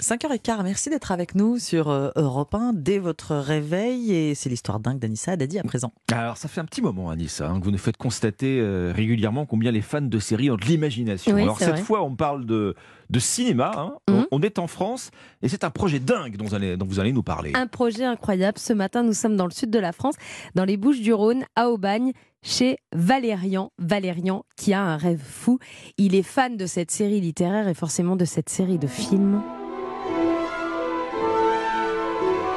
[0.00, 4.12] 5h15, merci d'être avec nous sur euh, Europe 1 dès votre réveil.
[4.14, 5.92] Et c'est l'histoire dingue d'Anissa Dadi à présent.
[6.10, 9.44] Alors, ça fait un petit moment, Anissa, hein, que vous nous faites constater euh, régulièrement
[9.46, 11.34] combien les fans de séries ont de l'imagination.
[11.34, 11.82] Oui, Alors, cette vrai.
[11.82, 12.74] fois, on parle de,
[13.10, 13.72] de cinéma.
[13.76, 13.92] hein.
[14.08, 14.26] On- Mhm.
[14.32, 15.10] on, est en France
[15.42, 17.52] et c'est un projet dingue dont vous allez, dont vous allez nous parler.
[17.54, 18.58] Un projet incroyable.
[18.58, 20.14] Ce matin, nous sommes dans le sud de la France,
[20.54, 22.12] dans les Bouches-du-Rhône, à Aubagne,
[22.42, 23.70] chez Valérian.
[23.78, 25.58] Valérian qui a un rêve fou.
[25.98, 29.42] Il est fan de cette série littéraire et forcément de cette série de films.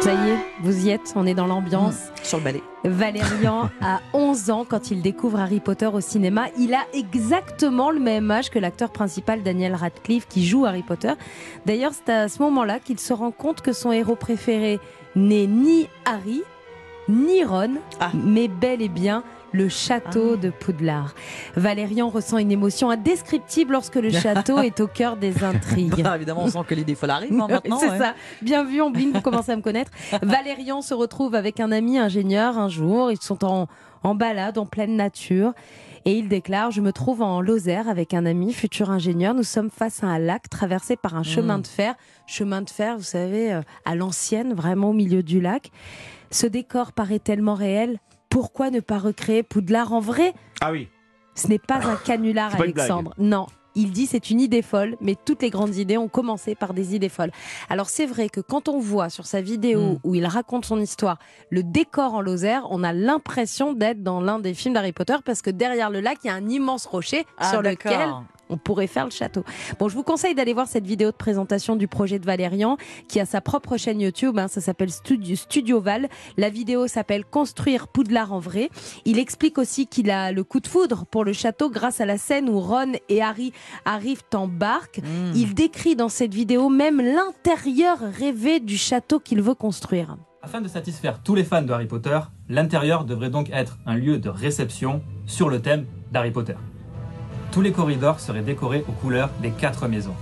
[0.00, 1.96] Ça y est, vous y êtes, on est dans l'ambiance.
[2.22, 2.62] Sur le balai.
[2.84, 6.46] Valérian a 11 ans quand il découvre Harry Potter au cinéma.
[6.56, 11.14] Il a exactement le même âge que l'acteur principal Daniel Radcliffe qui joue Harry Potter.
[11.66, 14.78] D'ailleurs, c'est à ce moment-là qu'il se rend compte que son héros préféré
[15.16, 16.42] n'est ni Harry,
[17.08, 18.10] ni Ron, Ah.
[18.14, 19.22] mais bel et bien
[19.52, 21.14] le château de Poudlard.
[21.56, 26.02] Valérian ressent une émotion indescriptible lorsque le château est au cœur des intrigues.
[26.02, 27.78] Bah, évidemment, on sent que l'idée folle arrive hein, maintenant.
[27.78, 27.98] C'est ouais.
[27.98, 28.14] ça.
[28.42, 29.90] Bien vu, Ombline, vous commencez à me connaître.
[30.22, 33.10] Valérian se retrouve avec un ami ingénieur un jour.
[33.10, 33.68] Ils sont en,
[34.02, 35.52] en balade, en pleine nature.
[36.04, 39.32] Et il déclare Je me trouve en Lozère avec un ami, futur ingénieur.
[39.34, 41.94] Nous sommes face à un lac traversé par un chemin de fer.
[42.26, 45.70] Chemin de fer, vous savez, euh, à l'ancienne, vraiment au milieu du lac.
[46.30, 47.98] Ce décor paraît tellement réel.
[48.28, 50.34] Pourquoi ne pas recréer Poudlard en vrai?
[50.60, 50.88] Ah oui.
[51.34, 52.62] ce n'est pas un canular, pas.
[52.64, 53.14] Alexandre.
[53.18, 53.46] Non.
[53.74, 56.96] Il dit c'est une idée folle, mais toutes les grandes idées ont commencé par des
[56.96, 57.30] idées folles.
[57.70, 59.98] Alors c'est vrai que quand on voit sur sa vidéo Mm.
[60.02, 61.18] où il raconte son histoire
[61.50, 65.42] le décor en Lozère, on a l'impression d'être dans l'un des films d'Harry Potter parce
[65.42, 68.08] que derrière le lac, il y a un immense rocher Ah, sur lequel
[68.48, 69.44] on pourrait faire le château.
[69.78, 72.76] Bon, je vous conseille d'aller voir cette vidéo de présentation du projet de Valérian,
[73.08, 74.38] qui a sa propre chaîne YouTube.
[74.38, 76.08] hein, ça s'appelle Studio, Studio Val.
[76.36, 78.70] La vidéo s'appelle Construire Poudlard en vrai.
[79.04, 82.18] Il explique aussi qu'il a le coup de foudre pour le château grâce à la
[82.18, 83.52] scène où Ron et Harry
[83.84, 84.98] arrivent en barque.
[84.98, 85.32] Mm.
[85.34, 90.16] Il décrit dans cette vidéo même l'intérieur rêvé du château qu'il veut construire.
[90.42, 92.18] Afin de satisfaire tous les fans de Harry Potter,
[92.48, 96.54] l'intérieur devrait donc être un lieu de réception sur le thème d'Harry Potter.
[97.50, 100.14] Tous les corridors seraient décorés aux couleurs des quatre maisons.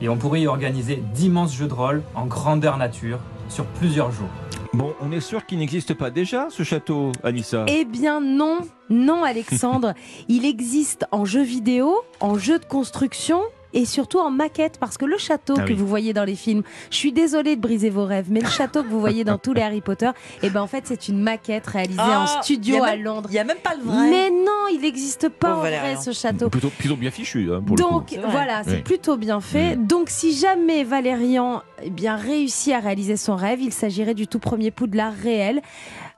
[0.00, 4.28] Et on pourrait y organiser d'immenses jeux de rôle en grandeur nature sur plusieurs jours.
[4.72, 7.66] Bon, on est sûr qu'il n'existe pas déjà ce château, Anissa.
[7.68, 8.58] Eh bien non,
[8.90, 9.94] non Alexandre.
[10.28, 13.42] Il existe en jeu vidéo, en jeu de construction
[13.74, 15.74] et surtout en maquette parce que le château Ah que oui.
[15.74, 18.82] vous voyez dans les films, je suis désolée de briser vos rêves, mais le château
[18.82, 20.10] que vous voyez dans tous les Harry Potter,
[20.42, 22.96] eh ben en fait c'est une maquette réalisée Ah, en studio il y a à
[22.96, 23.28] Londres.
[23.30, 24.10] Il n'y a même pas le vrai.
[24.10, 26.48] Mais non, il n'existe pas Oh, en vrai ce château.
[26.50, 27.90] Plutôt, plutôt bien fichu hein, pour le coup.
[27.90, 28.30] Donc C'est vrai.
[28.30, 28.82] voilà, c'est Oui.
[28.82, 29.76] plutôt bien fait.
[29.76, 34.38] Donc si jamais Valérian eh bien réussit à réaliser son rêve, il s'agirait du tout
[34.38, 35.62] premier Poudlard réel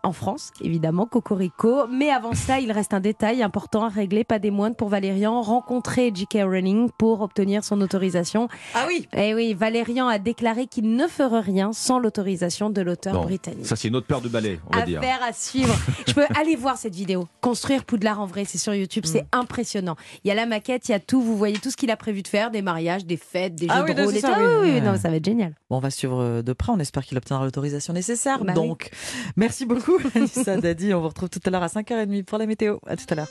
[0.04, 1.86] en France, évidemment, Cocorico.
[1.88, 5.40] Mais avant cela, il reste un détail important à régler, pas des moindres pour Valérian,
[5.42, 6.38] rencontrer J.K.
[6.44, 8.48] Rowling pour obtenir son autorisation.
[8.74, 9.08] Ah oui.
[9.16, 13.66] Eh oui, Valérian a déclaré qu'il ne ferait rien sans l'autorisation de l'auteur Bon, britannique.
[13.66, 15.00] Ça, c'est une autre paire de balais, on va dire.
[15.00, 15.74] Affaire à suivre.
[16.06, 17.26] Je peux aller voir cette vidéo.
[17.40, 19.08] Construire Poudlard en vrai, c'est sur YouTube, Mm.
[19.10, 19.96] c'est impressionnant.
[20.24, 21.20] Il y a la maquette, il y a tout.
[21.20, 23.78] Vous voyez tout ce qu'il a prévu de faire, des mariages, des fêtes, des Ah
[23.80, 24.14] jeux oui, de rôle.
[24.16, 24.34] ça, oui.
[24.46, 25.54] Ah oui, oui, non, ça va être génial.
[25.70, 26.72] Bon, on va suivre de près.
[26.72, 28.38] On espère qu'il obtiendra l'autorisation nécessaire.
[28.44, 28.54] Bah oui.
[28.54, 28.90] Donc,
[29.36, 29.64] merci
[29.96, 30.94] beaucoup, Anissa Dadi.
[30.94, 32.78] On vous retrouve tout à l'heure à 5h30 pour la météo.
[32.86, 33.28] À tout à l'heure.